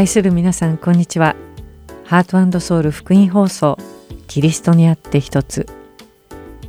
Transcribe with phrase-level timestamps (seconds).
[0.00, 1.36] 愛する皆さんこんにちは。
[2.06, 3.76] ハートソウル福音放送
[4.28, 5.66] キリストにあって一つ。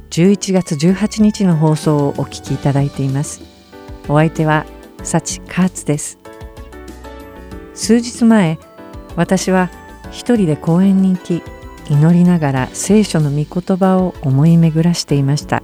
[0.09, 3.41] 11月18日の放送をお聞きいただいています。
[4.09, 4.65] お相手は
[5.04, 6.20] サチカーツです。
[7.73, 8.59] 数日前
[9.15, 9.70] 私は
[10.11, 11.41] 一人で公園に行き
[11.89, 15.64] 祈りながら聖書の御言葉を思い巡らしていました。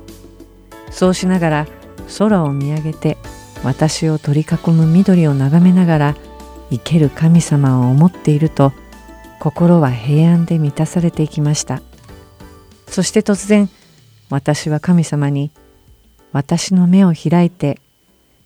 [0.89, 1.67] そうしながら
[2.17, 3.17] 空を見上げて
[3.65, 6.15] 私を取り囲む緑を眺めながら
[6.69, 8.73] 生ける神様を思っていると
[9.39, 11.81] 心は平安で満たされていきました。
[12.87, 13.69] そして突然
[14.29, 15.51] 私は神様に
[16.31, 17.79] 私の目を開いて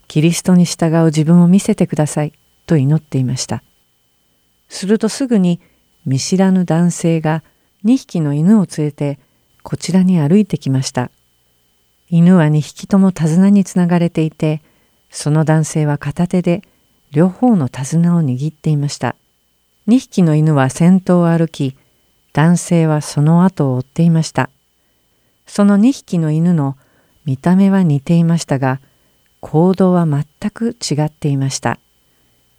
[0.08, 2.34] キリストに従う自分を見せてください
[2.66, 3.64] と祈っていました。
[4.70, 5.60] するとすぐに
[6.06, 7.44] 見知らぬ男性が
[7.86, 9.20] 2匹の犬を連れて
[9.64, 11.12] こちらに歩いてきました。
[12.10, 14.62] 犬は2匹とも手綱につながれていて
[15.10, 16.62] その男性は片手で
[17.12, 19.16] 両方の手綱を握っていました。
[19.88, 21.76] 2匹の犬は先頭を歩き、
[22.34, 24.50] 男性はその後を追っていました。
[25.46, 26.78] その2匹の犬の
[27.26, 28.80] 見た目は似ていましたが、
[29.42, 31.80] 行動は全く違っていました。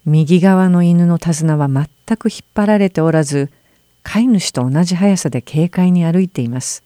[0.05, 3.49] 右側の犬の手綱は全く引っ張られておらず、
[4.03, 6.83] 飼い主と同じ速さで軽快に歩いています。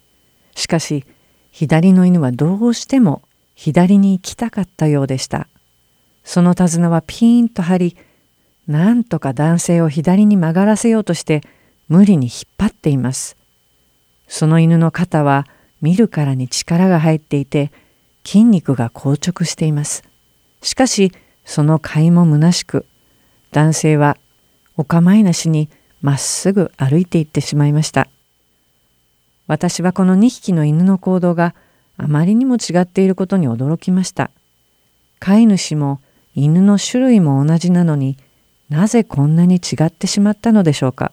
[0.56, 1.04] しかし、
[1.52, 3.24] 左の犬はどうしても
[3.56, 5.48] 左に行きたかったようでした。
[6.28, 7.98] その手綱はピーンと張り、
[8.68, 11.42] なんとか男性を左に曲がらせようとして
[11.88, 13.38] 無理に引っ張っています。
[14.28, 15.48] その犬の肩は
[15.82, 17.72] 見るからに力が入っていて
[18.26, 20.04] 筋肉が硬直しています。
[20.62, 21.14] しかし
[21.46, 22.86] その甲斐も虚しく
[23.52, 24.18] 男性は
[24.76, 25.70] お構いなしに
[26.02, 28.10] まっすぐ歩いていってしまいました。
[29.48, 31.56] 私はこの2匹の犬の行動が
[31.96, 34.30] あまりにも違っていることに驚きました。
[35.20, 36.02] 飼い主も
[36.40, 38.16] 犬の種類も同じなのに
[38.70, 41.12] なぜこんなに違ってしまったのでしょうか？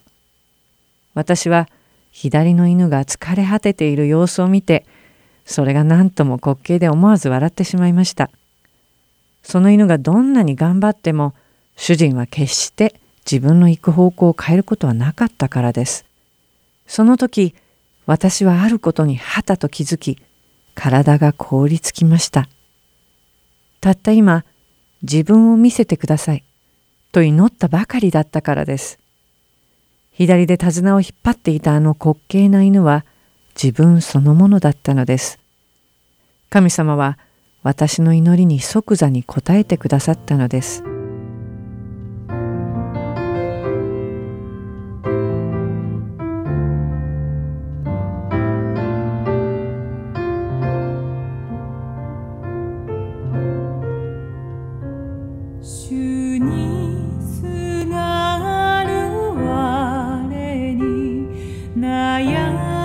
[1.15, 1.67] 私は
[2.11, 4.85] 左の犬が疲れ果てている様子を見て
[5.47, 8.29] それが何とも滑稽で思わず笑ってしまいました。
[9.43, 11.33] その犬がどんなに頑張っても
[11.75, 16.05] 主人は決して自分の行く方向を変えることはなかったからです。
[16.87, 17.55] その時
[18.05, 20.19] 私はあることにはたと気づき
[20.75, 22.47] 体が凍りつきました。
[23.81, 24.45] たった今
[25.05, 26.45] 自分を見せてください。
[27.13, 28.99] と祈ったばかりだったからです。
[30.11, 33.05] 左で手綱を引っ張っていたあの滑稽な犬は
[33.55, 35.39] 自分そのものだったのです。
[36.51, 37.19] 神様は
[37.63, 40.94] 私の祈りに即座に応えてくださったのです。
[62.55, 62.84] 十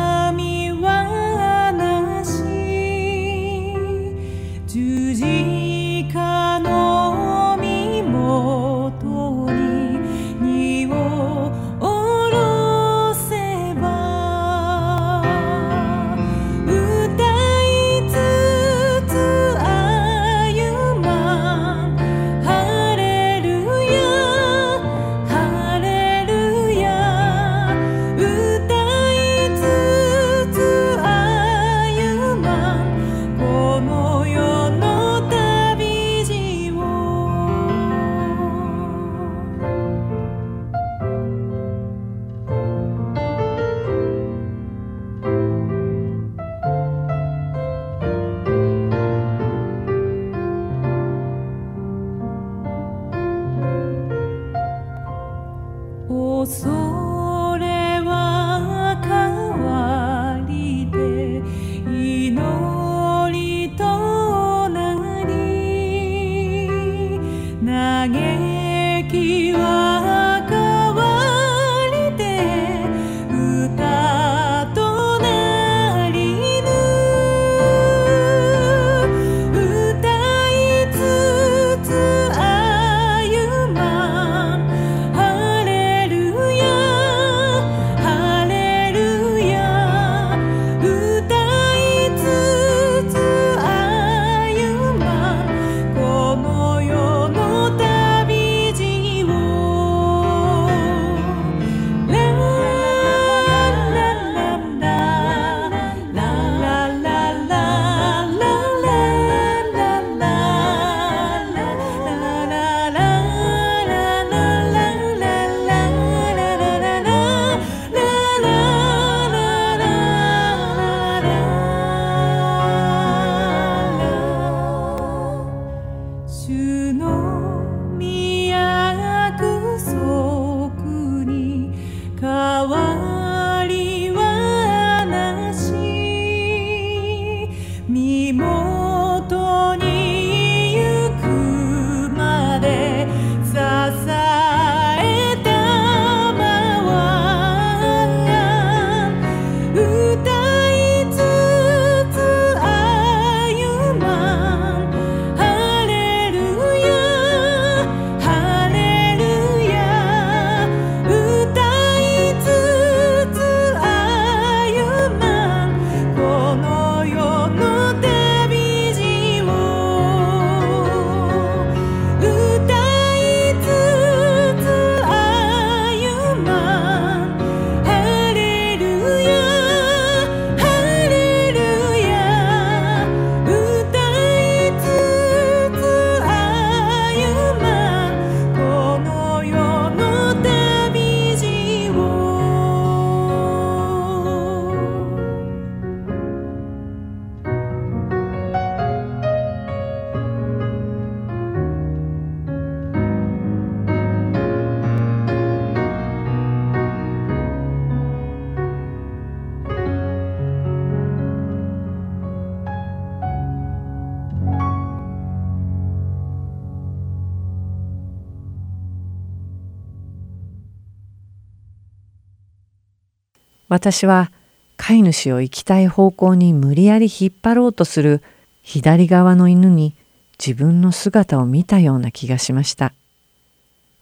[223.70, 224.32] 私は
[224.78, 228.22] 飼い主を行きたい方向に無理やり引っ張ろうとする
[228.64, 229.96] 左側の犬に
[230.44, 232.94] 自分の姿を見たような気がしました。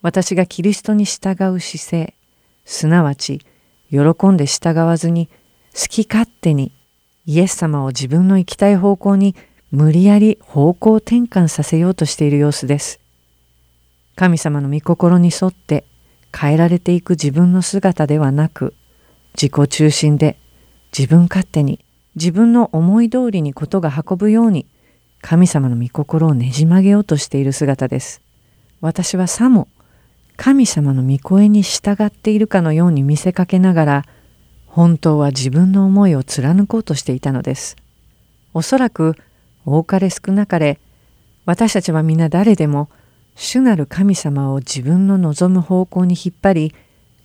[0.02, 2.14] 私がキリストに従う姿勢、
[2.64, 3.42] すなわち
[3.90, 5.28] 喜んで従わずに
[5.74, 6.72] 好き勝手に
[7.26, 9.36] イエス様を自分の行きたい方向に
[9.72, 13.00] 無理やり方向転換させようとしている様子です。
[14.16, 15.84] 神様の御心に沿って
[16.34, 18.74] 変えられていく自分の姿ではなく
[19.40, 20.40] 自己中心で
[20.98, 21.86] 自分勝手に
[22.16, 24.66] 自分の思い通りにことが運ぶように
[25.22, 28.22] 神様の御心をねじ曲げようとしている姿です。
[28.82, 29.68] 私はさも
[30.36, 34.06] 神様の御声に従っているかのように見せかけながら
[34.66, 37.76] 本当は自分の思いを貫こうとしていたのです。
[38.54, 39.16] おそらく
[39.66, 40.80] 多かれ少なかれ
[41.46, 42.90] 私たちは皆誰でも
[43.36, 46.76] 主なる神様を自分の望む方向に引っ張り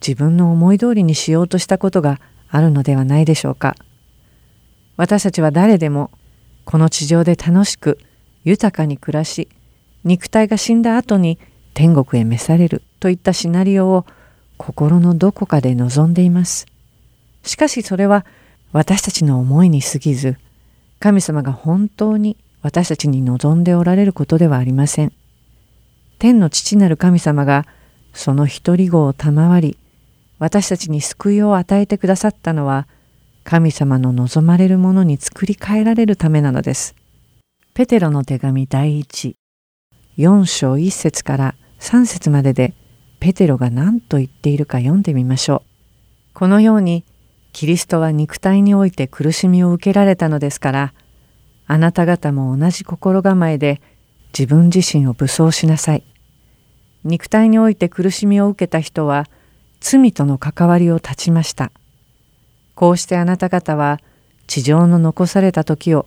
[0.07, 3.77] 自分の思い通りにしようとしたことがあるのではないでしょうか。
[4.97, 6.11] 私たちは誰でも
[6.65, 7.99] この地上で楽しく
[8.45, 9.49] 豊かに暮らし
[10.05, 11.39] 肉体が死んだ後に
[11.75, 14.05] 天国へ召されるといったシナリオを
[14.59, 16.67] 心のどこかで望んでいます。
[17.43, 18.27] しかしそれは
[18.73, 20.37] 私たちの思いに過ぎず
[21.01, 25.13] 神様が本当に私たちに望んでおられることではありません。
[26.19, 27.67] 天の父なる神様が
[28.13, 29.77] その一人子を賜り、
[30.43, 32.89] 私たちに救いを与えてくださったのは、
[33.45, 36.97] 神様の望まれるものに作り変えられるためなのです。
[37.75, 39.37] ペテロの手紙第一、
[40.19, 42.75] 4章1節から3節までで、
[43.21, 46.35] ペテロが何と言っているか読んでみましょう。
[46.35, 47.05] このように、
[47.53, 50.93] キリストは肉体において苦しみを受けられたのですから、
[51.69, 53.81] あなた方も同じ心構えで
[54.37, 56.03] 自分自身を武装しなさい。
[57.05, 59.29] 肉体において苦しみを受けた人は
[59.83, 61.73] 罪との関わりを断ちました。
[62.75, 63.99] こうしてあなた方は
[64.47, 66.07] 地上の残された時を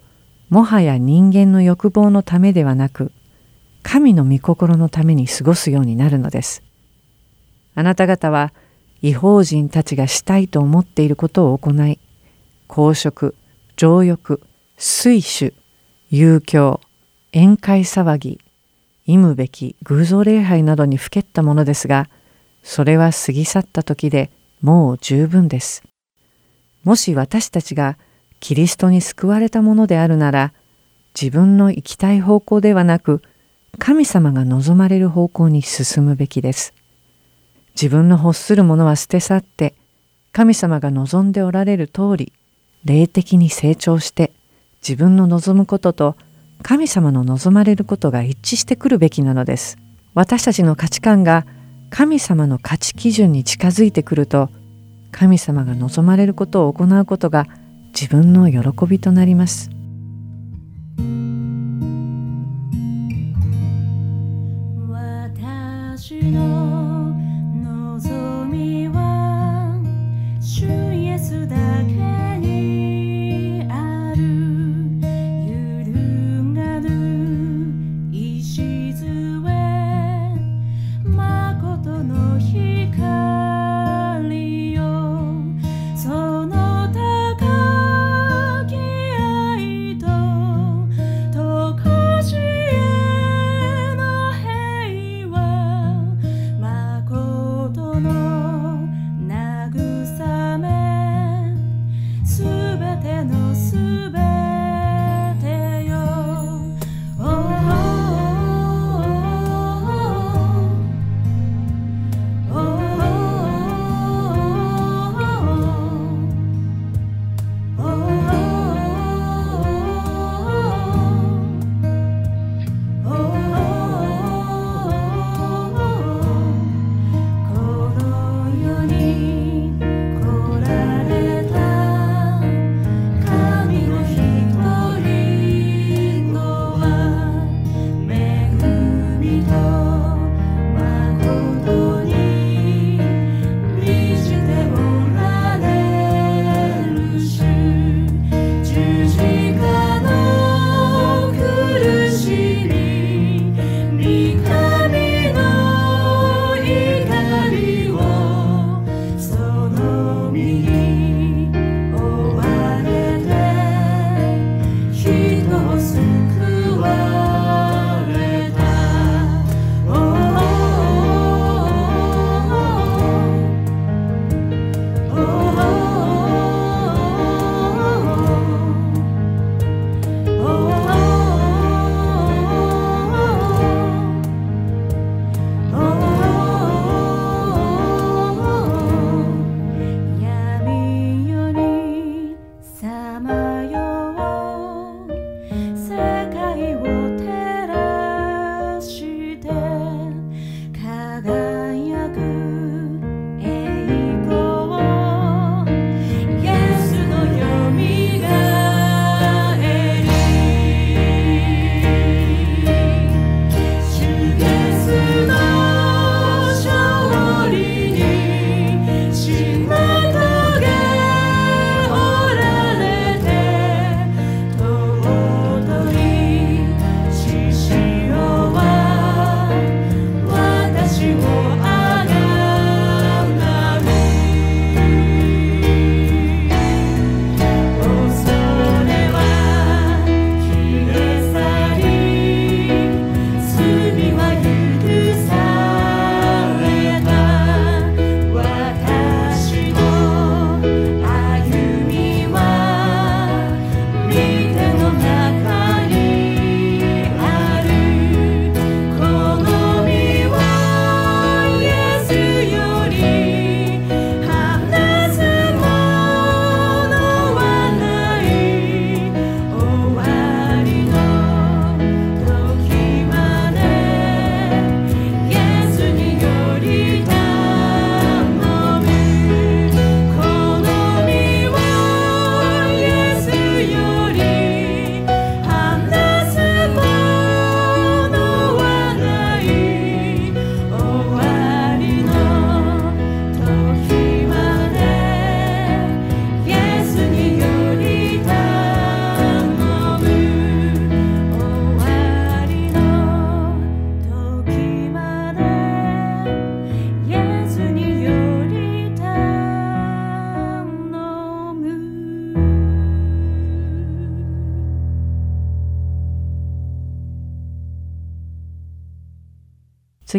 [0.50, 3.12] もはや人間の欲望のためではなく
[3.84, 6.64] 神の御心のために過ごすようになるのです。
[7.76, 8.54] あなた方は
[9.02, 12.00] 違法人たちがしたいと思っていることを行い
[12.68, 13.36] 公職
[13.76, 14.42] 情欲
[14.78, 15.54] 水酒
[16.10, 16.80] 遊興
[17.34, 18.40] 宴会騒ぎ
[19.06, 22.10] 忌むべき偶像礼拝などにふけったものですが
[22.68, 25.84] それは過ぎ去った時でもう十分です。
[26.84, 27.98] もし私たちが
[28.40, 30.52] キリストに救われたものであるなら
[31.20, 33.22] 自分の行きたい方向ではなく
[33.78, 36.74] 神様が望まれる方向に進むべきです。
[37.80, 39.76] 自分の欲するものは捨て去って
[40.32, 42.34] 神様が望んでおられる通り
[42.84, 44.32] 霊的に成長して
[44.82, 46.16] 自分の望むことと
[46.64, 49.78] 神様の望まれることが一致してくるべきなのです。
[50.16, 51.46] 私たちの価値観が
[51.90, 54.50] 神様の価値基準に近づいてくると
[55.12, 57.48] 神様が望まれることを行うことが
[57.94, 59.70] 自分の喜びとなります。
[64.90, 66.85] 私の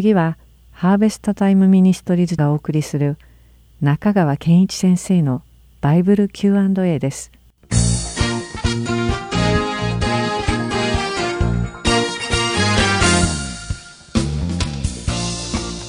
[0.07, 0.37] 次は
[0.71, 3.17] ハーベストタイムミニストリーズがお送りする
[3.81, 5.41] 中川健一先生の
[5.81, 7.29] バイブル Q&A です。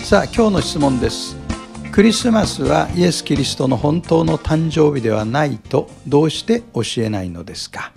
[0.02, 1.36] さあ今日の質問です。
[1.92, 7.92] クリスマスはイエス・キリストの本当の誕生日ではないとどうして教えないのですか？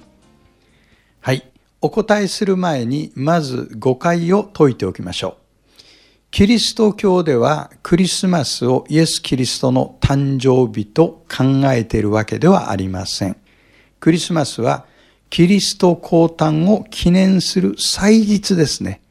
[1.19, 1.51] はい。
[1.81, 5.40] お答えする前にまず誤解を解いておきましょう。
[6.31, 13.35] キリスト教ではクリスマスをイエス・キリストの誕生日と考えているわけではありません
[13.99, 14.85] クリスマスは
[15.29, 19.01] キリスト降誕を記念する祭日ですね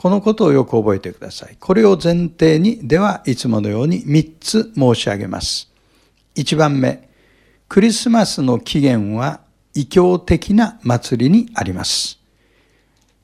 [0.00, 1.58] このことをよく覚えてください。
[1.60, 5.70] これを前提に、ではいつものように3つ申し上げます。
[6.36, 7.10] 1番目、
[7.68, 9.42] クリスマスの起源は
[9.74, 12.18] 異教的な祭りにあります。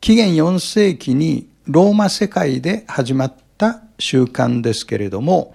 [0.02, 5.54] 紀元4世紀にローマ世界で始まった習慣ですけれども、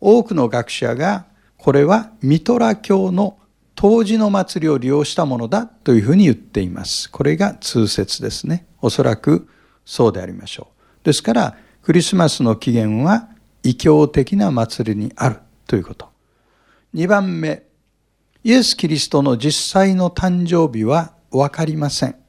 [0.00, 1.26] 多くの学者が
[1.58, 3.36] これはミトラ教の
[3.74, 7.10] 当時の祭りを利用したものだというふうに言っています。
[7.10, 8.66] これが通説ですね。
[8.80, 9.48] おそらく
[9.84, 10.68] そうでありましょ
[11.02, 11.04] う。
[11.04, 13.28] ですから、クリスマスの起源は
[13.62, 15.36] 異教的な祭りにある
[15.66, 16.08] ということ。
[16.94, 17.62] 2番目、
[18.44, 22.19] イエス・キリストの実際の誕生日はわかりません。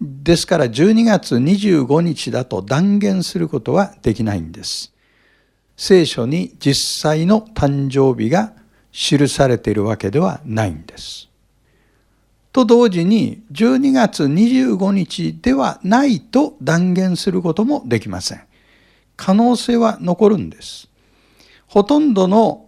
[0.00, 4.92] ですから12月25日だと断言することはできないんです。
[5.76, 8.52] 聖書に実際の誕生日が
[8.92, 11.28] 記されているわけではないんです。
[12.52, 18.42] と同時に12月25日ではないと断言することもできません。
[19.16, 20.88] 可能性は残るんです。
[21.66, 22.66] ほとんどの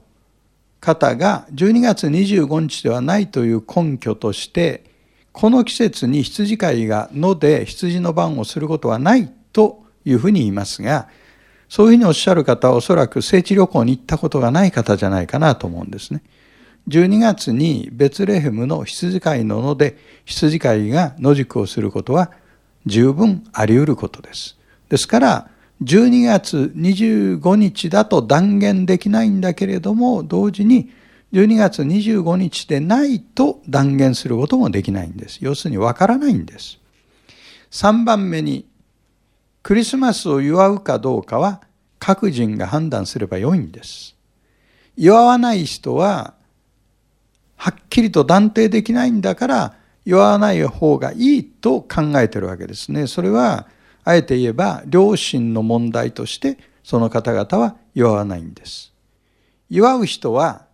[0.80, 4.89] 方が12月25日ではないという根拠として、
[5.32, 11.08] この季節に羊飼いが野で羊の番をすることはないというふうに言いますが、
[11.68, 16.22] そういうふうにおっしゃる方はおそらく聖地旅行に行ったことがない方じゃないかなと思うんですね。
[16.88, 22.32] 12月にベツレヘムの羊飼いの野で羊飼いが野宿をすることは
[22.86, 24.58] 十分あり得ることです。
[24.88, 25.50] ですから
[25.82, 30.90] 12月25日だと断言できないんだけれども同時に
[31.32, 35.38] 12月25日でないと断言することもできないんです。
[35.40, 36.78] 要するにわからないんです。
[37.70, 38.66] 3番目に
[39.62, 41.62] クリスマスを祝うかどうかは
[41.98, 44.16] 各人が判断すればよいんです。
[44.96, 46.34] 祝わない人は
[47.56, 53.06] はっきりと断定できないんだから言わない方がいいと考えてるわけですね。
[53.06, 53.68] それは
[54.02, 58.92] あえて言えば良心の問題としてその方々は祝わないんです。
[59.68, 60.66] 祝う人は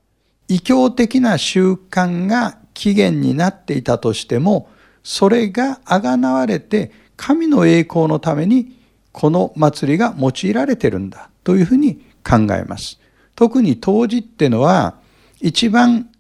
[0.49, 4.69] 異教的な習慣が起源になっていたとしても
[5.03, 8.77] それがあがなわれて神の栄光のために
[9.13, 13.01] この祭りが用いられてるんだというふうに考えます。
[13.35, 14.97] 特に当時ってのは
[15.41, 16.11] 一番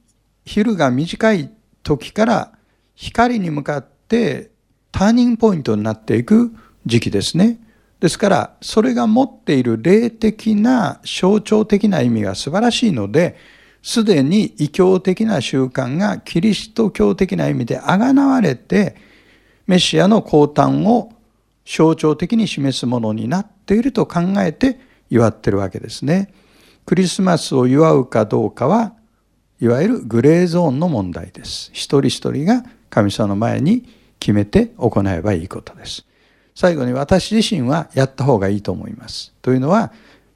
[0.44, 1.50] 昼が短い
[1.82, 2.52] 時から
[2.94, 4.50] 光に向かって
[4.92, 6.54] ターニングポイントになっていく
[6.86, 7.58] 時期ですね。
[8.00, 13.36] ですから、それが持っている霊的な象徴的な意味が素晴らしいので、
[13.86, 18.96] すでに異教的な習慣がキリスト教的な意味であがなわれて、
[19.68, 21.12] メシアの降誕を
[21.64, 26.34] 象徴的に示すものになっていると考えて祝ってるわけですね。
[26.84, 28.92] クリスマスを祝うかどうかは
[29.60, 31.70] いわゆるグレーゾーンの問題です。
[31.72, 36.04] 一人一人が神様の前に決めて行えばいいことです。
[36.56, 39.32] 最後に私自身はやった方がいいと思います。
[39.42, 39.92] というのは、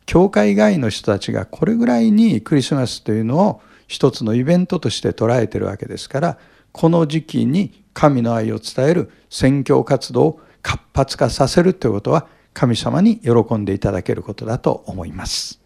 [0.06, 6.38] 教会外の人たちがこれぐらいにクリスマスというのを一つのイベントとして捉えているわけですから、
[6.72, 15.60] この時期に神の愛を伝える宣教活動を活発化させるということは神様に喜んでいただけることだと思います。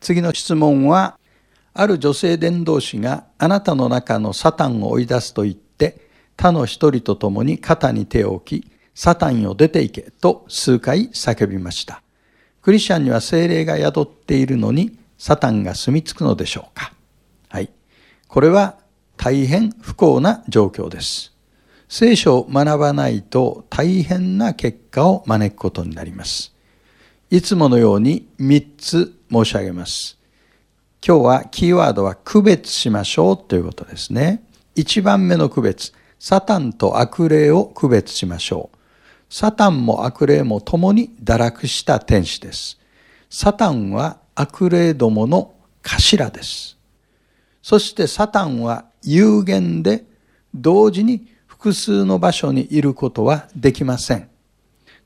[0.00, 1.18] 次の質問は
[1.72, 6.00] ある女性伝道師があなたの中のサタンを追い出すと言って
[6.36, 12.03] 他の一人と共に肩に手を置きサタンよ出て行けと数回叫びました。
[12.64, 16.94] クリスチャンには精霊が宿っているのにサタンが住み着くのでしょうか
[17.50, 17.68] はい。
[18.26, 18.78] これは
[19.18, 21.34] 大変不幸な状況です。
[21.90, 26.54] 聖書を学ばないと大変な結果を招くことになります。
[27.28, 30.18] いつものように3つ申し上げます。
[31.06, 34.42] 今日はキーワードは区別しましょうということですね。
[34.74, 35.92] 一番目の区別。
[36.18, 38.78] サタンと悪霊を区別しましょう。
[39.28, 42.78] サタンも悪霊も共に堕落した天使です。
[43.28, 46.78] サタンは悪霊どもの頭です。
[47.62, 50.04] そしてサタンは有限で
[50.54, 54.28] 同時に複数の場所にいることはできません。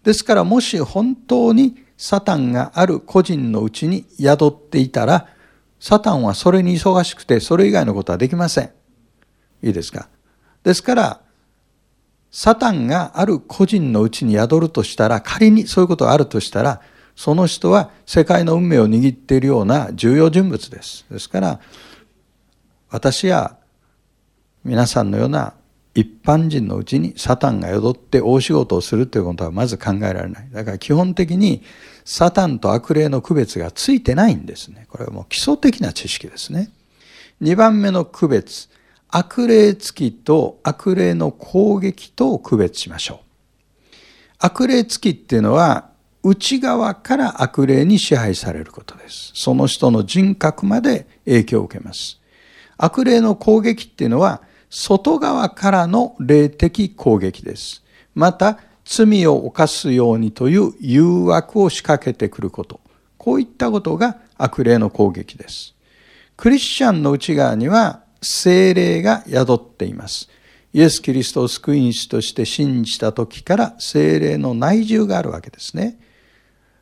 [0.02, 5.28] ですからもし本当にサタンがある個人のうちに宿っていたら、
[5.80, 8.70] サタンはそれに忙しくて、それ以外のことはできません。
[9.62, 10.08] いいですか？
[10.62, 11.20] ですから、
[12.30, 16.80] サタンがある個人のうちに宿るとしたら、仮にそういうことがあるとしたら、
[17.16, 21.04] その人は世界の運命を握っているような重要人物です。
[21.10, 21.60] ですから、
[22.90, 23.56] 私や
[24.64, 25.54] 皆さんのような
[25.94, 30.48] 一般人のうちにサタンが宿って大仕事をするということはまず考えられない。
[30.52, 31.62] だから基本的に
[32.04, 34.86] サタンと悪霊の区別がついてないんですね。
[34.88, 36.70] これはもう基礎的な知識ですね。
[37.40, 38.68] 二番目の区別。
[39.10, 43.18] 悪霊付きと悪霊の攻撃と区別しましょう。
[44.38, 45.90] 悪霊付きっていうのは
[46.22, 49.32] 内側から悪霊に支配されることです。
[49.34, 52.20] その人の人格まで影響を受けます。
[52.76, 57.82] 悪霊の攻撃っていうのは外側からの霊的攻撃です。
[58.14, 62.80] また、罪を犯すようにという誘惑を仕掛けてくること。
[63.18, 65.74] こういったことが悪霊の攻撃です。
[66.36, 70.28] クリスチャンの内側には精霊が宿っています。
[70.72, 75.98] イエス・キリストを救い主として信じた時から精霊の内住があるわけですね。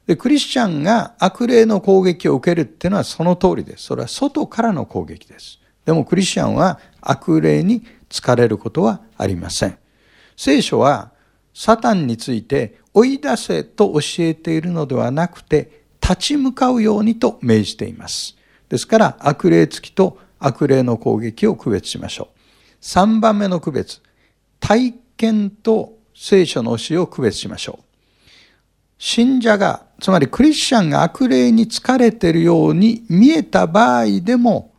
[0.06, 3.84] で、クリスチャンが悪霊の攻撃を受けるっていうのはその通りです。
[3.84, 5.58] それは外からの攻撃です。
[5.84, 9.78] でもクリスチャンは悪霊に疲れることはありません。
[10.36, 11.12] 聖書は
[11.54, 18.36] サタンについて追い出せと教えているのではなくて立ち向かうようにと命じています。
[18.68, 22.36] ですから悪霊付きと悪霊の攻撃を区別しましょう。
[22.82, 24.00] 3番目の区別。
[24.60, 27.84] 体験と聖書の教えを区別しましょう。
[28.98, 34.72] 信者が、つまりクリスチャンが悪霊に疲れているように見えた場合でも、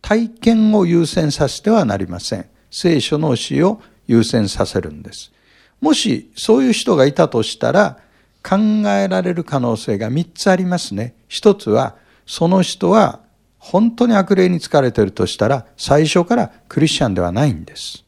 [0.00, 2.46] 体験を優先させてはなりません。
[2.70, 5.32] 聖書の教えを優先させるんです。
[5.80, 7.98] もしそういう人がいたとしたら、
[8.42, 8.56] 考
[8.88, 11.14] えられる可能性が3つありますね。
[11.28, 13.20] 一つは、その人は
[13.60, 18.04] 本当に悪霊に疲れているとしたら、最初からクリスチャンではないんです。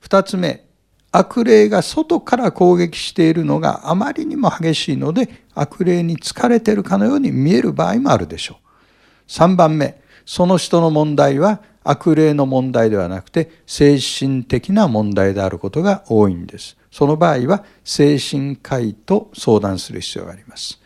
[0.00, 0.66] 二つ目、
[1.10, 9.28] 悪霊が外から攻撃しているのがあまりにも激しいので悪霊に疲れているかのように見える場合もあるでしょう。
[9.28, 16.76] 3番目、その人の問題は悪霊の問題ではなくて精神的な問題であることが多いんです。
[16.90, 20.80] その場合は精神科医と相談する必要があります。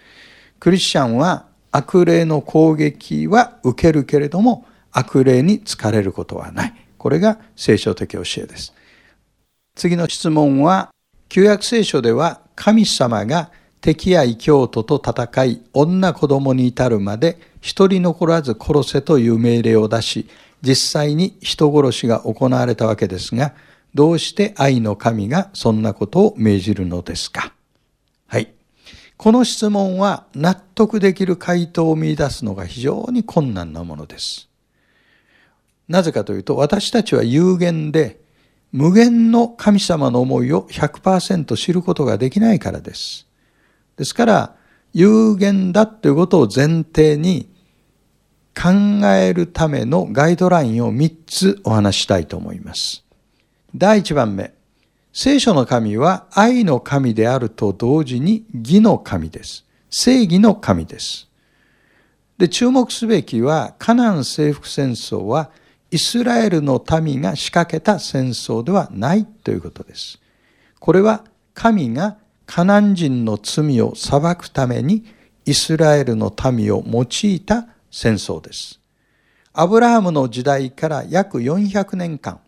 [0.61, 6.75] クリスチャンは悪霊の攻撃は受けるけれども悪霊に疲れることはない。
[6.99, 8.75] これが聖書的教えです。
[9.75, 10.91] 次の質問は、
[11.29, 20.29] 旧約聖書では神様が敵や異教徒と戦い、女子供に至るまで一人残らず殺せという命令を出し、
[20.61, 23.55] 実際に人殺しが行われたわけですが、
[23.95, 27.55] どうして愛の神がそんなことを命じるのですか？
[29.21, 34.49] この質問は納得できる回答を見出すのが非常に困難なものです。
[35.89, 38.19] なぜかというと、私たちは有限で、
[38.73, 43.27] 無限の神様の思いを100%知ることができないからです。
[43.99, 44.57] ですから、
[44.95, 47.51] 有限だということを前提に
[48.59, 53.05] 考えるためのガイドラインを3つお話したいと思います。
[53.77, 54.55] 第1番目、
[55.13, 59.65] 聖書の神は愛の神であると同時に義の神です。
[59.91, 61.29] 正義の神です。
[62.39, 65.51] で、注目すべきは、カナン征服戦争は
[65.91, 70.21] イスラエルの民が仕掛けた戦争ではないということです。
[70.79, 75.05] これは神がカナン人の罪を裁くために
[75.45, 78.81] イスラエルの民を用いた戦争です。
[79.53, 82.41] アブラハムの時代から約400年間、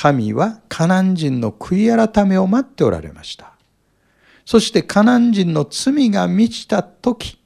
[0.00, 3.54] 神はカナン人の悔い改めを待っておられました。
[4.46, 7.36] そしてカナン人の罪が満ちた時、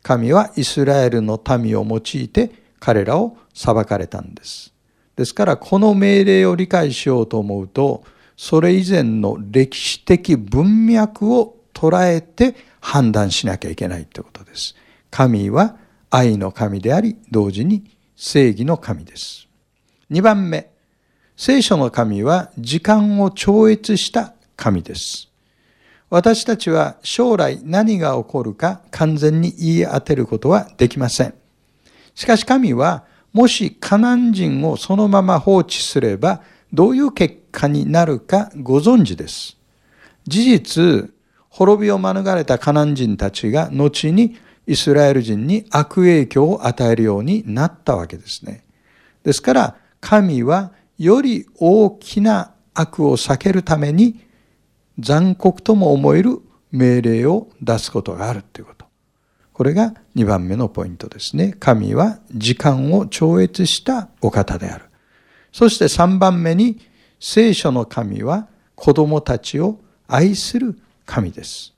[0.00, 4.72] 神はイスラエルの民を用いて彼らを裁かれたんです。
[5.16, 8.04] ですからこの命令を理解しようと思うと
[8.36, 14.76] それ以前の歴史的文脈を捉えて判断しなきゃいけないということです。
[15.10, 15.76] 神は
[16.08, 17.82] 愛の神であり同時に
[18.14, 19.48] 正義の神です。
[20.12, 20.73] 2番目、
[21.36, 25.28] 聖書の神は時間を超越した神です。
[26.08, 31.34] 私たちは将来何が起こるか完全に言い当てることはできません。
[32.14, 36.40] しかし神は、もしカナン人をそのまま放置すれば、
[36.72, 39.56] どういう結果になるかご存知です。
[40.28, 41.10] 事実、
[41.48, 44.36] 滅びを免れたカナン人たちが後に
[44.68, 48.64] イスラエル人に悪影響を与えるようになったわけですね。
[49.24, 54.20] ですから、神はより大きな悪を避けるために
[54.98, 58.86] 残酷とも思える命令を出すことがあるということ。
[59.52, 61.54] これが2番目のポイントですね。
[61.60, 64.86] 神は時間を超越したお方である。
[65.52, 66.80] そして3番目に
[67.20, 69.78] 聖書の神は子供たちを
[70.08, 70.76] 愛する
[71.06, 71.72] 神です。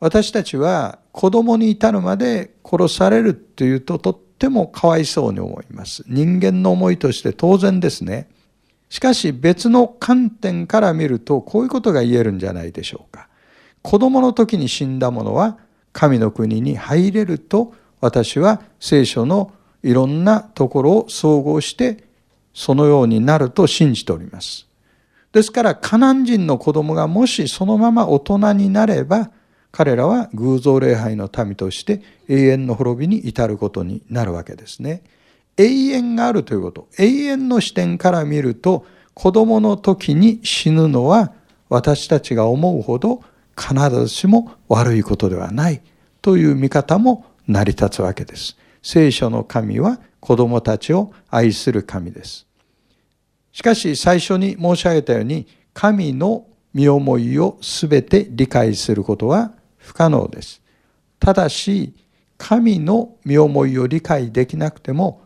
[0.00, 6.02] 私たちは子供に至るまで殺されるというととってもかわいそうに思います。
[6.08, 8.30] 人間の思いとして当然ですね。
[8.90, 13.28] しかし別の観点から見るとこういうことが言えるんじゃないでしょうか。
[13.82, 15.56] 子供の時に死んだ者は
[15.92, 22.04] 神の国に入れると私は聖書のいろんなところを総合して
[22.52, 24.66] そのようになると信じております。
[25.32, 29.30] ですからカナン人の子供がもしそのまま大人になれば
[29.70, 35.04] 彼らは偶像礼拝の民として永遠の滅びに至ることになるわけですね。
[35.56, 36.88] 永遠があるということ。
[36.98, 41.32] 永遠の視点から見ると子供の時に死ぬのは
[41.68, 43.22] 私たちが思うほど
[43.56, 45.82] 必ずしも悪いことではない
[46.22, 48.56] という見方も成り立つわけです。
[48.82, 52.46] 聖書の神は子供たちを愛する神です。
[53.52, 60.62] しかし最初に申し上げたように神の身思いをすべて理解することは不可能です。
[61.18, 61.94] ただし
[62.38, 65.22] 神の身思いを理解できなくても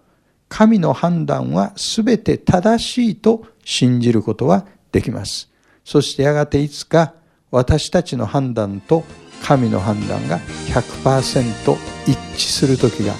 [0.54, 5.50] 神の判断はすべて正しいと信じることはできます。
[5.84, 7.14] そしてやがていつか
[7.50, 9.02] 私たちの判断と
[9.42, 10.38] 神の判断が
[10.68, 13.12] 100%一致する時が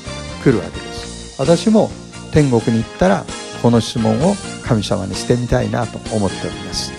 [0.45, 1.41] 来るわけです。
[1.41, 1.91] 私も
[2.33, 3.25] 天国に行ったら
[3.63, 6.93] この質問を神様にしてみたいなと思っております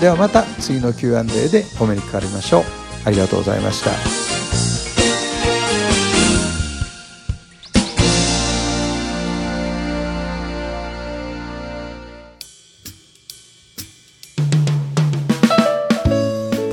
[0.00, 2.62] ではまた次の Q&A でお目にかかりましょう
[3.04, 4.39] ありがとうございました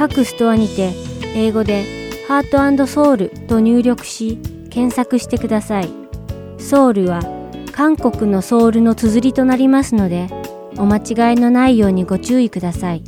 [0.00, 0.94] 各ストアにて
[1.34, 1.84] 英語で
[2.26, 4.38] ハートソウルと入力し
[4.70, 5.90] 検索してください。
[6.56, 7.20] ソウルは
[7.70, 10.28] 韓国のソウルの綴りとなりますので、
[10.78, 13.04] お間違いのないようにご注意ください。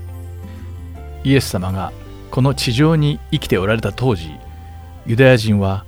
[1.25, 1.93] イエス様が
[2.31, 4.31] この地上に生きておられた当時
[5.07, 5.85] ユダヤ人は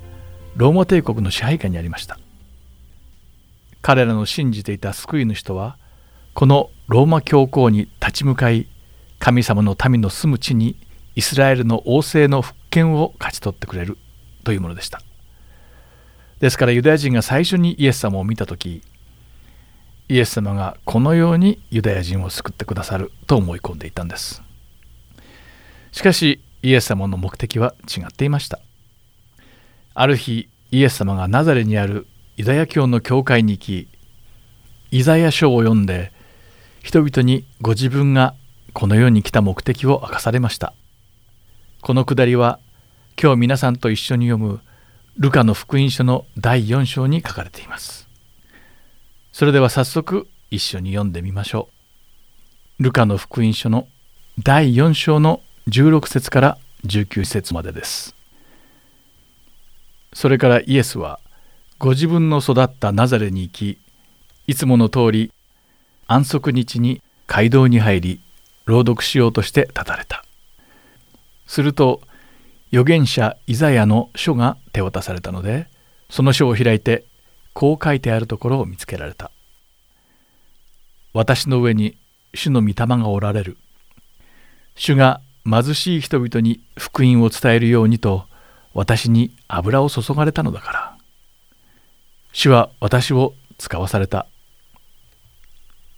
[0.57, 2.19] ローマ帝国の支配下にありました。
[3.83, 5.77] 彼らの信じていた救い主とは
[6.35, 8.67] このローマ教皇に立ち向かい
[9.19, 10.77] 神様の民の住む地に
[11.17, 13.99] イスラエルの王政の復権を勝ち取ってくれる
[14.45, 15.01] というものでした。
[16.41, 18.83] ですからユダヤ人が最初にイエス様を見た時
[20.09, 24.43] イエス様がこのようにユダヤ人を救ってくださると思い込んでいたんです。
[25.91, 28.61] しかしイエス様の目的は違っていました。
[29.95, 33.89] ある日イエス様がナザレにあるユダヤ教の教会に行き
[34.91, 36.13] イザヤ書を読んで
[36.83, 38.35] 人々にご自分が
[38.75, 40.75] この世に来た目的を明かされました。
[41.87, 42.59] このくだりは
[43.17, 44.59] 今日皆さんと一緒に読む
[45.19, 48.09] ルカの福音書の第4章に書かれています。
[49.31, 51.69] それでは早速一緒に読んでみましょ
[52.81, 52.83] う。
[52.83, 53.87] ルカの福音書の
[54.43, 58.17] 第4章の16節から19節までです。
[60.13, 61.21] それからイエスは
[61.79, 63.79] ご自分の育ったナザレに行き
[64.49, 65.33] いつもの通り
[66.09, 68.21] 安息日に街道に入り
[68.65, 70.26] 朗読しようとして立たれた。
[71.47, 72.01] すると
[72.73, 75.69] 預言者イザヤの書が手渡されたので
[76.11, 77.05] その書を開いて
[77.53, 79.31] こう書いてあるところを見つけられた。
[81.15, 81.97] 私の上に
[82.35, 83.57] 主の御霊がおられる。
[84.75, 88.27] 主が貧しい人々に福音を伝えるようにと
[88.75, 90.99] 私に油を注がれたのだから。
[92.35, 94.27] 主は私を使わされた。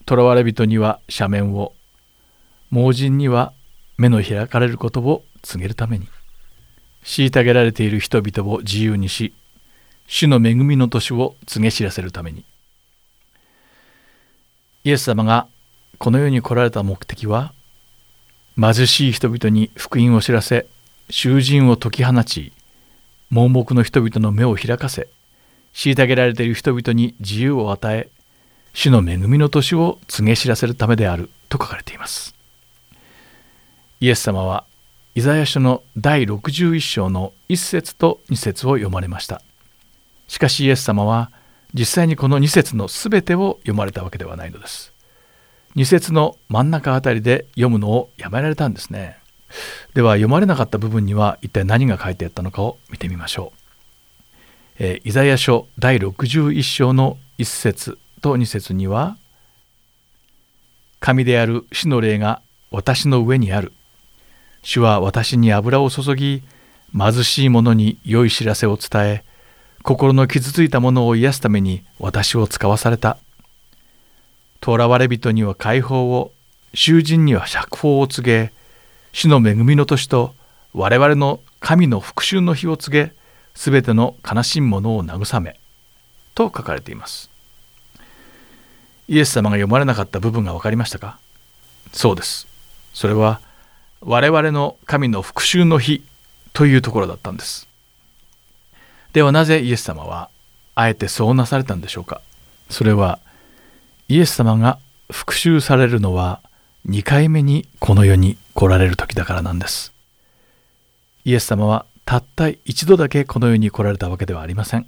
[0.08, 1.74] 囚われ人には斜面を。
[2.70, 3.52] 盲人には
[3.96, 6.08] 目の開かれることを告げるために。
[7.04, 9.32] 虐げられている人々を自由にし
[10.06, 12.44] 主の恵みの年を告げ知らせるために。
[14.84, 15.48] イエス様が
[15.98, 17.52] この世に来られた目的は
[18.60, 20.66] 貧しい人々に福音を知らせ
[21.10, 22.52] 囚人を解き放ち
[23.30, 25.08] 盲目の人々の目を開かせ
[25.74, 28.08] 虐げられている人々に自由を与え
[28.72, 32.34] 主の恵みの年を告げ知らせるためであると書かれています。
[34.00, 34.64] イエス様は
[35.18, 39.42] イザヤ書の第61章の1節と2節を読まれました。
[40.28, 41.32] しかしイエス様は
[41.74, 44.92] 実際にこの2節の全てを読まれたわけではないのです。
[45.74, 49.18] 2節の真ん中あたりで読むのをやめられたんですね。
[49.94, 53.58] では読まれなかった部分には一体何が書いてあったのかを見てみましょう、
[54.78, 59.16] えー、イザヤ書第61章の1節と2節には
[61.00, 63.72] 神である主の霊が私の上にある。
[64.62, 66.42] 主は私に油を注ぎ
[66.96, 69.24] 貧しい者に良い知らせを伝え
[69.82, 73.18] 心の傷ついた者を癒すために私を使わされた。
[74.62, 76.32] 囚われ人には解放を
[76.74, 78.52] 囚人には釈放を告げ
[79.12, 80.34] 主の恵みの年と
[80.74, 83.12] 我々の神の復讐の日を告げ
[83.54, 85.58] すべての悲しむ者を慰め
[86.34, 87.30] と書かれています。
[89.08, 91.18] イエス様が読まれなかった部分が分かりましたか？
[91.92, 92.46] そうです。
[92.92, 93.40] それは
[94.00, 96.02] 我々の神の復讐の日
[96.52, 97.66] というところだったんです。
[99.12, 100.30] ではなぜイエス様は
[100.74, 102.20] あえてそうなされたんでしょうか？
[102.70, 103.18] それは
[104.08, 104.78] イエス様が
[105.10, 106.40] 復讐されるのは
[106.88, 109.92] 2回目にこの世に来られる時だからなんです。
[111.24, 114.86] イエス様はたった一度だけこの世に来られたわけではありません。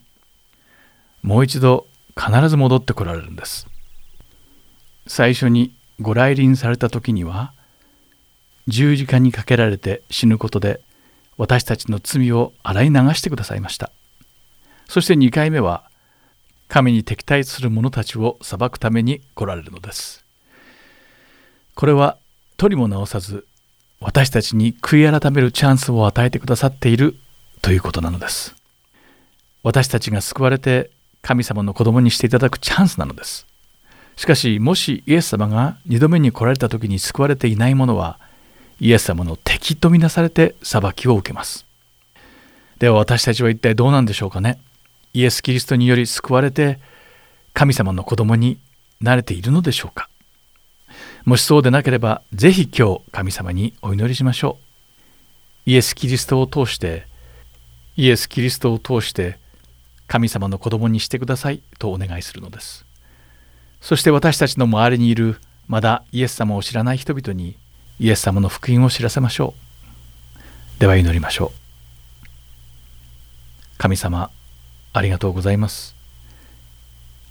[1.22, 3.66] もう一度必ず戻って来られるんです。
[5.06, 7.52] 最初にご来臨された時には
[8.68, 10.80] 十字架にかけられて死ぬことで
[11.36, 13.90] 私たちの罪を洗い流してくださいました。
[14.88, 15.84] そして2回目は
[16.68, 20.24] 神に敵対する者たちを裁くために来られるのです。
[21.74, 22.18] これは
[22.56, 23.46] 取りも直さず
[24.00, 27.16] 私たちに悔い改めるチャンスを与えてくださっている
[27.62, 28.54] ということなのです。
[29.62, 30.90] 私たちが救われて
[31.22, 33.46] 神様の子供にしていただくチャンスなのです。
[34.16, 38.18] しかしもしイエス様が2度目に来られた時に救われていない者は
[38.80, 41.66] イエス様の敵とみなされて裁きを受けます。
[42.78, 44.58] では私たちは一体どうなんでしょうかね。
[45.12, 46.78] イエス・キリストにより救われて
[47.52, 48.58] 神様の子供に
[49.00, 50.08] なれているのでしょうか。
[51.26, 54.56] もしそうでなければぜひ今日神様にお祈りしましょ
[55.66, 55.70] う。
[55.70, 57.06] イエス・キリストを通して
[57.96, 59.38] イエス・キリストを通して
[60.06, 62.86] 神様の子供にしてくださいとお願いするのです。
[63.82, 65.38] そして私たちの周りにいる
[65.68, 67.56] まだイエス様を知らない人々に
[68.00, 69.54] イエス様の福音を知らせましょ
[70.76, 70.80] う。
[70.80, 72.26] では祈りましょう。
[73.78, 74.30] 神様、
[74.92, 75.94] ありがとうございます。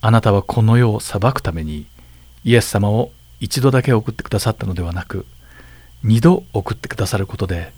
[0.01, 1.86] あなたはこの世を裁くために
[2.45, 5.25] イエス様を一度だけ送ってくださったのではなく
[6.03, 7.73] 二度送ってくださることで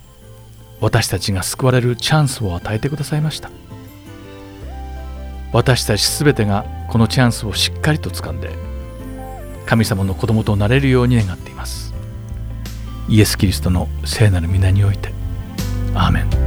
[0.79, 3.49] 私たちが救われるチャンスを与えてくださいました
[5.51, 8.51] 私たちすべてがこのチャンスをしっかりと掴んで
[9.65, 11.90] 神様の子供となれるように願っています
[13.09, 15.11] イエス・キリストの聖なる皆において
[15.93, 16.41] アーメン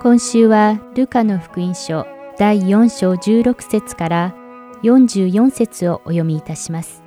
[0.00, 2.06] 今週はルカの福音書
[2.38, 4.34] 第4章16節から
[4.82, 7.02] 44節をお読みいたします。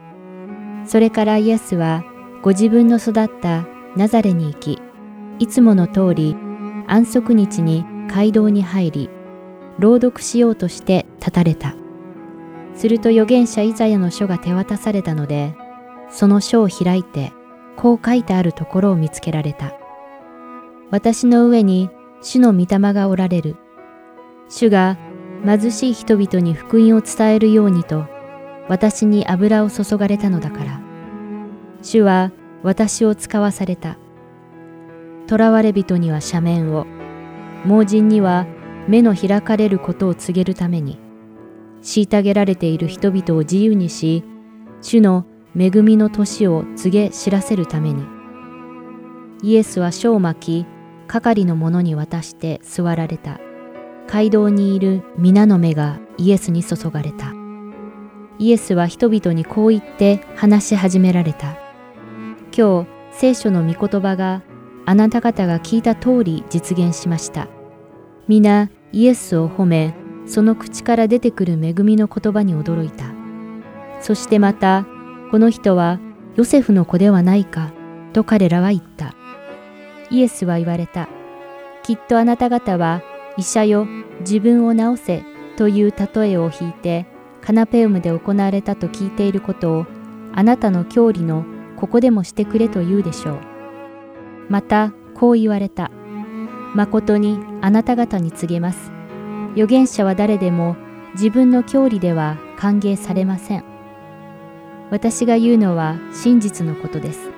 [0.86, 2.04] それからイエスは
[2.42, 4.82] ご自分の育ったナザレに行き、
[5.40, 6.36] いつもの通り
[6.94, 9.10] 安息日に街道に入り、
[9.80, 11.74] 朗読しようとして立たれた。
[12.76, 15.56] すると預言者イザヤの書が手渡されたので、
[16.10, 17.32] その書を開いて、
[17.78, 19.74] こう書いてあるところを見つけられた。
[20.90, 21.90] 私の上に
[22.22, 23.56] 主の御霊がおられる。
[24.50, 24.98] 主が
[25.46, 28.06] 貧しい人々に福音を伝えるようにと、
[28.68, 30.82] 私に油を注がれたのだから。
[31.82, 32.34] 主は
[32.64, 33.98] 私を使わされた。
[35.32, 36.86] 囚われ人には赦免を、
[37.64, 38.46] 盲人には
[38.90, 41.00] 目の開かれることを告げるために、
[41.82, 44.26] 虐げられている人々を自由にし、
[44.82, 45.26] 主の
[45.58, 48.04] 恵みの年を告げ知らせるために。
[49.42, 50.66] イエスは書を巻き、
[51.08, 53.40] 係の者に渡して座られた。
[54.08, 57.34] 街道にいる皆の目がイエスに注がれた。
[58.38, 61.56] イエスは人々にこう言って話し始められた。
[62.54, 64.42] 今日、聖書の御言葉が
[64.86, 67.48] あなた方が聞いた通り実現しました。
[68.28, 69.94] 皆、イエスを褒め、
[70.26, 73.06] その口から出てくる恵みの言葉に驚いた。
[74.02, 74.86] そしてまた、
[75.32, 76.00] この人は
[76.36, 77.72] ヨセフの子ではないか、
[78.14, 79.16] と彼らは言った。
[80.10, 81.10] イエスは言われた。
[81.84, 83.02] きっとあなた方は、
[83.38, 83.88] 医者よ、
[84.22, 85.24] 自分を治せ、
[85.58, 87.06] という例えを引いて、
[87.42, 89.86] カナペウムで行われたと聞いていることを、
[90.34, 91.44] あなたの郷里の
[91.76, 93.51] ここでもしてくれと言うでしょう。
[94.52, 95.92] また、こう言われた。
[96.76, 98.92] 誠にあなた方に告げます。
[99.54, 100.76] 預言者は誰でも
[101.14, 103.64] 自分の郷里では歓迎されません。
[104.90, 107.30] 私が言うのは真実のことです。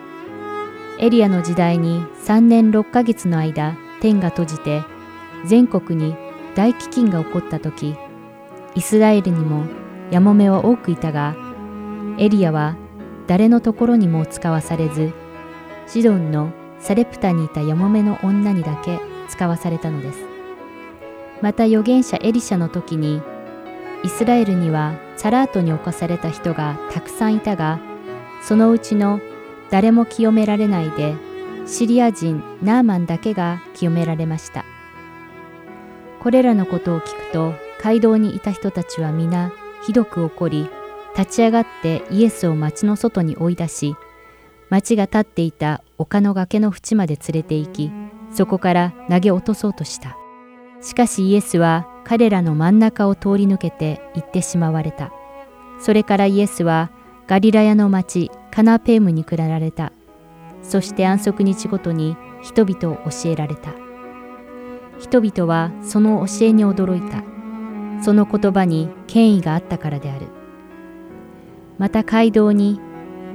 [0.97, 4.82] エリアの時代に3年6ヶ月の間天が閉じて
[5.45, 6.16] 全国に
[6.55, 7.95] 大飢饉が起こった時、
[8.74, 9.66] イスラエルにも
[10.09, 11.36] やもめは多くいたが、
[12.18, 12.76] エリアは
[13.28, 15.11] 誰のところにも使わされず、
[15.86, 16.51] シドンの
[16.84, 20.19] サレプタにいたやもめの女にだけ使わされたのです。
[21.41, 23.21] また預言者エリシャの時に、
[24.03, 27.79] イスラエルにはサラートに侵された人がたくさんいたが、
[28.41, 29.21] そのうちの
[29.71, 31.15] 誰も清められないで、
[31.65, 34.65] シリア人ナーマンだけが清められました。
[36.19, 39.53] これらのことを聞くと、街道にいた人たちは皆
[39.84, 40.67] ひどく怒り、
[41.17, 43.95] 立ち上がってイエスを町の外に追い出し、
[44.69, 47.91] 町が立っていた丘の崖の縁まで連れて行き、
[48.30, 50.18] そこから投げ落とそうとした。
[50.82, 55.14] しかしイエスは彼らの真ん中を通り抜けて行ってしまわれた。
[55.80, 56.91] それからイエスは
[57.26, 59.93] ガリラヤの町カナペームに下られた。
[60.62, 63.72] そして安息日ごとに人々を教えられた。
[64.99, 67.24] 人々はその教えに驚いた。
[68.04, 70.28] その言葉に権威があったからである。
[71.78, 72.82] また街道に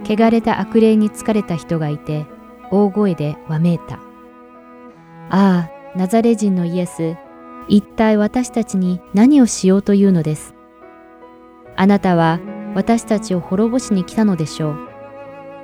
[0.05, 2.27] 汚れた悪霊に疲れた人がいて
[2.71, 3.97] 大声でわめいた。
[5.31, 7.16] ああ、ナザレ人のイエス、
[7.69, 10.55] 一体私たちに何をしようというのです。
[11.77, 12.41] あなたは
[12.75, 14.77] 私たちを滅ぼしに来たのでしょう。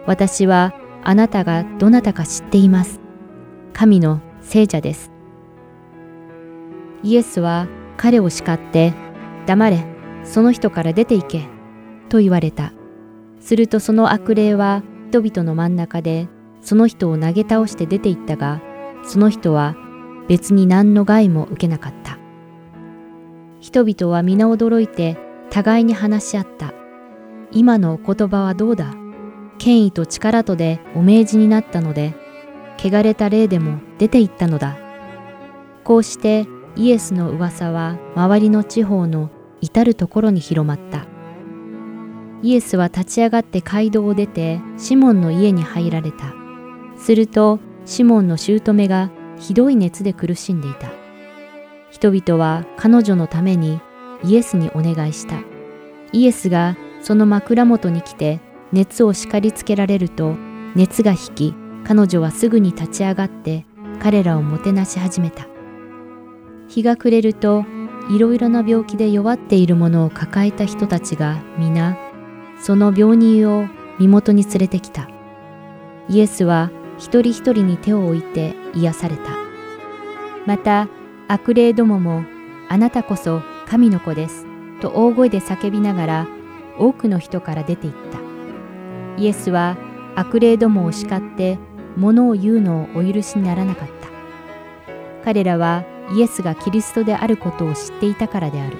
[0.07, 3.01] 私はあなたがどなたか知っています。
[3.73, 5.11] 神の聖者です。
[7.03, 8.95] イエスは彼を叱って、
[9.47, 9.85] 黙れ、
[10.25, 11.49] その人から出て行け、
[12.09, 12.73] と言われた。
[13.41, 16.29] するとその悪霊は人々の真ん中で
[16.65, 18.61] その人を投げ倒して出て行ったが、
[19.05, 19.77] その人は
[20.27, 22.19] 別に何の害も受けなかった。
[23.61, 25.17] 人々は皆驚いて
[25.51, 26.73] 互いに話し合った。
[27.53, 28.95] 今のお言葉はどうだ？
[29.59, 32.15] 権威と力とでお命じになったので、
[32.79, 34.77] 汚れた霊でも出て行ったのだ。
[35.85, 36.47] こうして
[36.77, 41.07] イエスの噂は周りの地方の至るところに広まった。
[42.43, 46.35] イエスは立ち上がって街道を出てシモンの家に入られた。
[47.05, 50.91] するとシモンの姑がひどい熱で苦しんでいた。
[51.91, 53.79] 人々は彼女のために
[54.25, 55.43] イエスにお願いした。
[56.13, 58.41] イエスがその枕元に来て
[58.73, 60.35] 熱を叱りつけられると
[60.75, 61.55] 熱が引き
[61.87, 63.67] 彼女はすぐに立ち上がって
[64.01, 65.47] 彼らをもてなし始めた。
[66.69, 67.67] 日が暮れると
[68.11, 71.99] いろいろな病気で弱っているものを抱えた人たちが皆
[72.63, 75.11] その病人を身元に連れてきた。
[76.09, 76.71] イエスは
[77.05, 79.23] 一人一人に手を置いて癒された。
[80.47, 80.89] また
[81.29, 82.25] 悪霊どもも
[82.71, 84.47] あなたこそ神の子です
[84.81, 86.27] と大声で叫びながら
[86.79, 89.21] 多くの人から出て行った。
[89.23, 89.77] イエスは
[90.17, 91.59] 悪霊どもを叱って
[91.99, 94.09] 物を言うのをお許しにならなかった。
[95.27, 95.85] 彼らは
[96.17, 98.79] イエスがキリストであることを知っていたからである。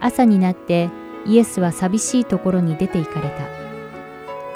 [0.00, 0.90] 朝になって
[1.26, 3.46] イエスは寂しいところに出て行かれた。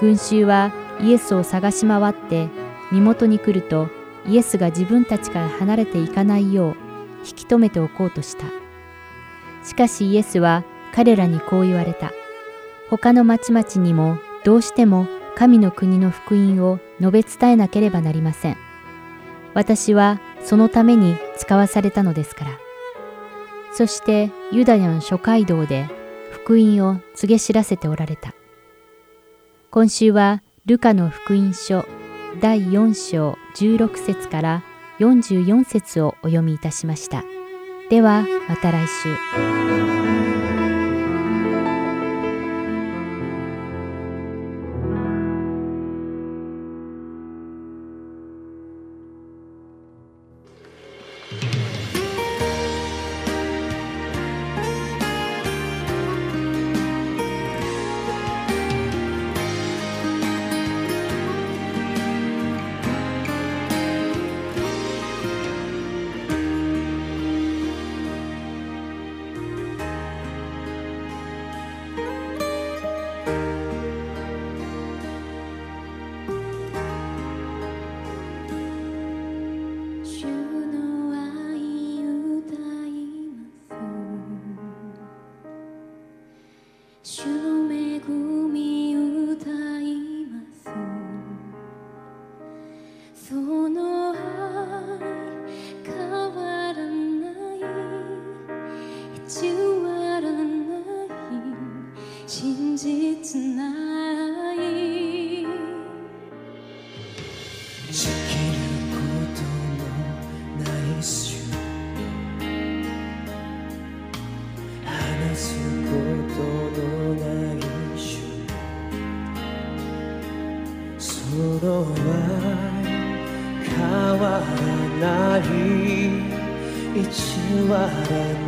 [0.01, 2.49] 群衆はイエスを探し回って
[2.91, 3.89] 身元に来ると
[4.27, 6.75] イエスが自分たちから離れていかないよう
[7.25, 8.45] 引き止めておこうとした。
[9.63, 10.63] しかしイエスは
[10.93, 12.11] 彼らにこう言われた。
[12.89, 18.57] 他の町々にもどうしても神の国の福音を述べ伝えなければなりません。
[19.53, 22.51] 私はそのために使わされたのですから。
[23.73, 25.89] そしてユダヤの諸街道で
[26.31, 28.33] 福音を告げ知らせておられた。
[29.71, 31.85] 今週はルカの福音書
[32.41, 34.63] 第4章16節から
[34.99, 37.23] 44節をお読みいたしました。
[37.89, 39.94] ではまた来週。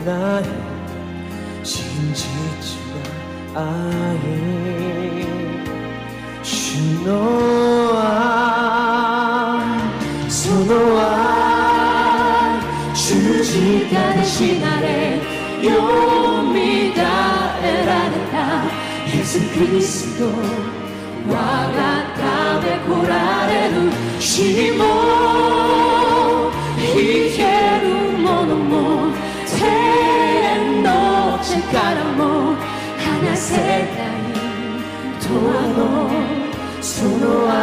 [0.07, 0.43] ない。
[1.63, 1.83] 真
[2.13, 2.23] 実
[3.53, 4.15] な愛。
[6.41, 7.11] 主の
[7.91, 8.07] 愛。
[10.29, 11.05] その愛。
[12.95, 15.19] 十字架で死なれ
[15.61, 15.67] よ
[16.53, 17.01] みが
[17.61, 18.35] えられた。
[19.13, 20.25] イエス・キリスト。
[21.29, 21.77] 我が
[22.15, 22.21] た
[22.61, 23.11] め来ら
[23.47, 23.91] れる。
[24.19, 25.36] 死も
[37.27, 37.57] そ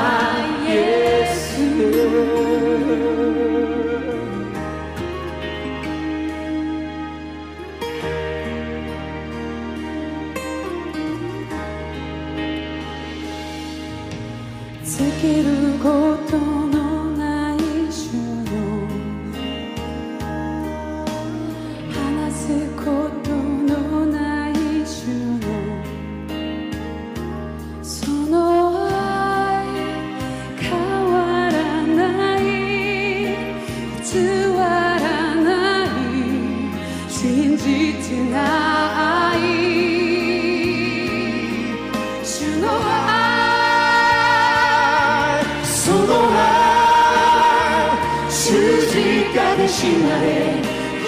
[49.66, 50.28] 死なれ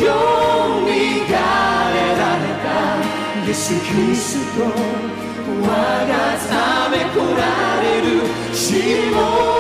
[0.05, 0.09] よ
[0.85, 1.35] みが
[1.95, 2.67] えられた。
[3.47, 5.67] イエス・キリスト我
[6.07, 6.15] が
[6.49, 6.77] た。
[6.91, 8.23] めこられる
[8.55, 9.56] 死も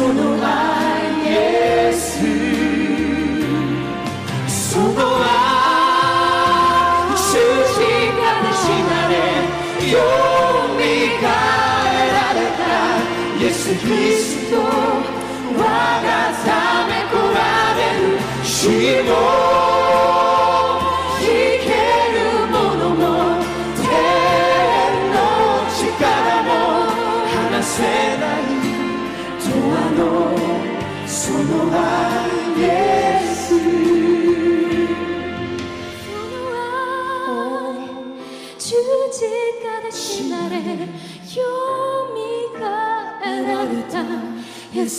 [0.00, 0.48] その愛
[1.24, 2.24] イエス
[4.48, 5.28] その愛
[7.16, 7.36] 十
[7.76, 7.84] 字
[8.16, 9.12] 架で死なれ
[9.92, 10.00] よ
[10.78, 10.80] み
[11.20, 11.28] が
[11.84, 12.64] えられた
[13.44, 14.64] イエス・キリスト我
[15.60, 16.08] が
[16.46, 16.48] た
[16.86, 17.38] め来ら
[17.76, 19.69] れ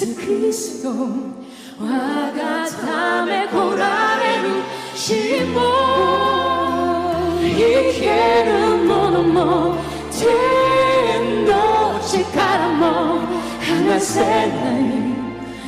[0.02, 4.49] イエス・キリスト我がため来られる
[4.95, 5.14] 死
[5.54, 5.60] も
[7.39, 7.54] 生
[7.99, 8.49] ける
[8.88, 9.76] ものも
[10.10, 13.20] 天の力も
[13.62, 14.89] 離せない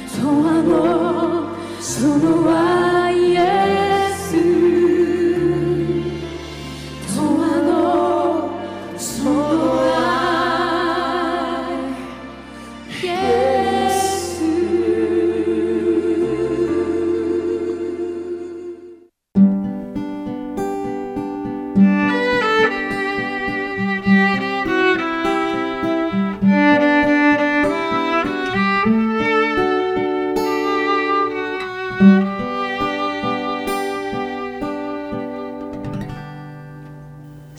[0.10, 2.93] とあのその愛イ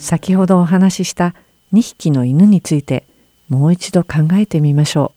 [0.04, 1.34] 先ほどお話しした
[1.72, 3.06] 2匹の犬について
[3.48, 5.14] もう一度考えてみましょ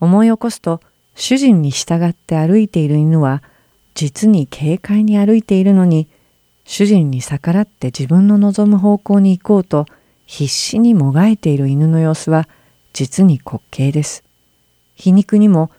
[0.00, 0.04] う。
[0.04, 0.82] 思い起こすと
[1.14, 3.42] 主人に従って歩いている犬は
[3.94, 6.06] 実に軽快に歩いているのに
[6.66, 9.86] 主人に逆らって自分の望む方向に行こうと
[10.26, 12.46] 必死にもがいている犬の様子は
[12.92, 14.22] 実に滑稽です。
[14.96, 15.70] 皮肉にも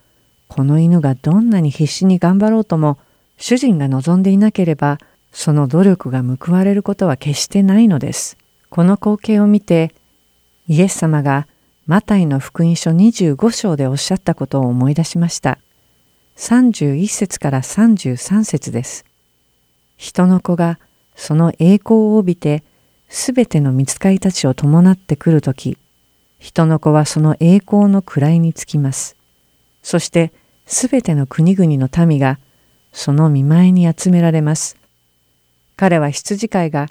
[0.48, 2.98] この犬がどんなに必死に頑張ろうとも
[3.38, 4.98] 主人が望んでいなければ
[5.34, 8.38] その努力が報われることは決してないのです。
[8.70, 9.94] この光景を見て
[10.68, 11.48] イエス様が
[11.86, 15.58] マタイの福音書25章でおっしゃったことを思い出しました。
[16.38, 19.06] 31節から33節です。
[19.98, 20.80] 人の子が
[21.16, 22.64] その栄光を帯びて
[23.10, 25.78] すべての見つかりたちを伴ってくるとき、
[26.40, 29.16] 人の子はその栄光の位につきます。
[29.82, 30.32] そして
[30.66, 32.40] すべての国々の民が
[32.92, 34.78] その見舞いに集められます。
[35.76, 36.88] 彼は羊飼いが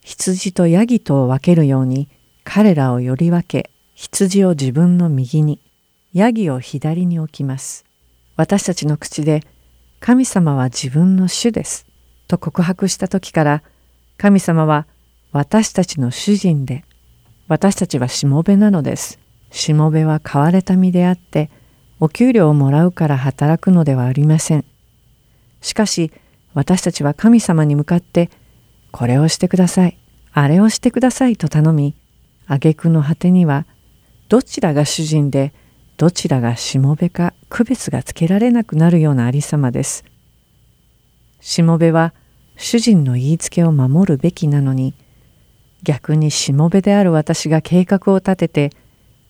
[0.00, 2.08] 羊とヤギとを分けるように
[2.44, 5.60] 彼らをより分け羊を自分の右に、
[6.12, 7.84] ヤギを左に置きます。
[8.36, 9.42] 私たちの口で、
[10.00, 11.86] 神様は自分の主です。
[12.26, 13.62] と告白した時から、
[14.18, 14.86] 神様は
[15.30, 16.84] 私たちの主人で、
[17.46, 19.20] 私たちはしもべなのです。
[19.50, 21.48] しもべは買われた身であって、
[22.00, 24.64] お給料をもらうから働くのではありません。
[25.60, 26.10] しかし、
[26.54, 28.30] 私たちは神様に向かって、
[28.90, 29.98] これをしてください、
[30.32, 31.94] あれをしてくださいと頼み、
[32.46, 33.66] 挙句の果てには
[34.28, 35.52] どちらが主人で
[35.96, 40.04] どちらがしもべか区別がつけられなくなるようなありさまです。
[41.40, 42.12] しもべは
[42.56, 44.94] 主人の言いつけを守るべきなのに
[45.82, 48.70] 逆にしもべである私が計画を立てて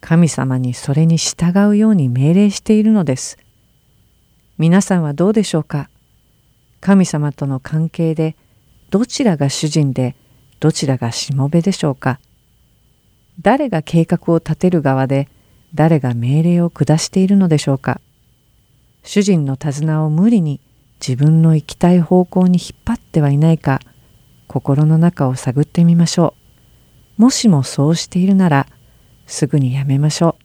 [0.01, 3.39] 神様にそれに従うように命令しているのです。
[4.59, 5.89] 皆さんはどうでしょうか？
[6.83, 8.37] 神様との関係で
[8.91, 10.17] どちらが主人で
[10.59, 12.19] どちらがしもべでしょうか？
[13.41, 15.29] 誰が計画を立てる側で
[15.75, 18.01] 誰が命令を下しているのでしょうか？
[19.05, 20.61] 主人の手綱を無理に
[21.01, 23.81] 自分の行きたい方向に引っ張ってはいないか
[24.49, 26.35] 心の中を探ってみましょ
[27.19, 27.23] う。
[27.23, 28.67] もしもそうしているなら
[29.27, 30.37] すぐにやめましょ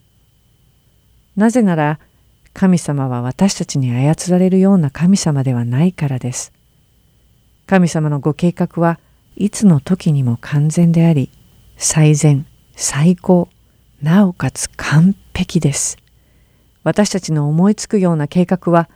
[1.35, 1.39] う。
[1.39, 1.99] なぜなら
[2.57, 6.51] 神様は私たちに操られるような神様ではないからです
[7.67, 8.99] 神様のご計画は
[9.35, 11.31] いつの時にも完全であり
[11.77, 12.45] 最善
[12.79, 13.49] 最高、
[14.03, 15.97] なおかつ完璧です。
[16.83, 18.87] 私たちの思いつくような計画は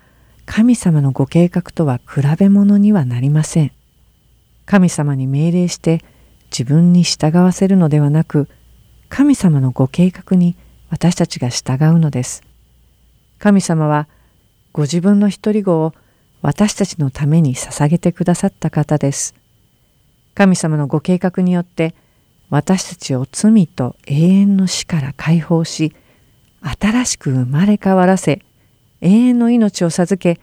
[0.45, 3.71] 神様のご計画とは比べ物にはなりません。
[4.67, 6.05] 神様に命令して
[6.51, 8.47] 自分に従わせるのではなく
[9.09, 10.55] 神様のご計画に
[10.91, 12.43] 私たちが従うのです。
[13.41, 14.07] 神様は
[14.71, 15.95] ご自分の一人子を
[16.43, 19.33] 私たちのために捧げてくださった方です。
[20.35, 21.95] 神様のご計画によって
[22.51, 25.95] 私たちを罪と永遠の死から解放し
[26.79, 28.43] 新しく生まれ変わらせ
[29.01, 30.39] 永遠の命を授け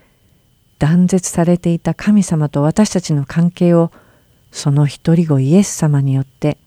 [0.77, 3.93] 断絶されていた神様と私たちの関係を
[4.51, 6.57] その一人子イエス様によって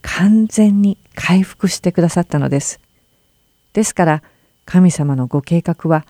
[0.00, 2.80] 完全に回復してくださったのです。
[3.74, 4.22] ですから
[4.64, 6.06] 神様のご計画は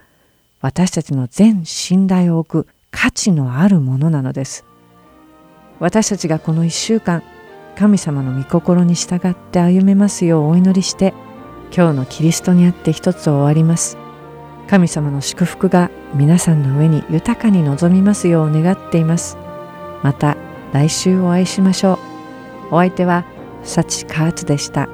[0.61, 4.65] 私たちの全信頼を置く価値のあるものなのです。
[5.81, 7.23] 私たちがこの一週間
[7.77, 11.13] 神様の御心に従って歩めますようお祈りして
[11.77, 13.99] 今日のキリストにあって一つ終わります
[14.69, 19.37] 神様の祝福が皆さんの上に豊かに望みますよう願っています
[20.03, 20.37] また
[20.73, 21.99] 来週お会いしましょ
[22.71, 23.25] うお相手は
[23.63, 24.89] 幸カーツでした。